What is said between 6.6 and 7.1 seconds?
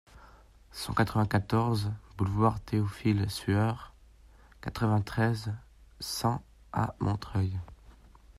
à